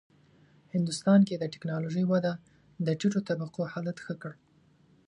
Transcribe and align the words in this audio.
هندوستان 0.73 1.19
کې 1.27 1.35
د 1.37 1.43
ټېکنالوژۍ 1.53 2.05
وده 2.07 2.33
د 2.85 2.87
ټیټو 2.99 3.19
طبقو 3.29 3.61
حالت 3.73 3.97
ښه 4.05 4.13
کړ. 4.21 4.31